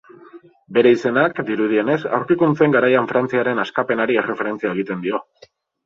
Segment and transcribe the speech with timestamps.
[0.77, 5.27] Bere izenak, dirudienez, aurkikuntzen garaian Frantziaren askapenari erreferentzia egiten dio.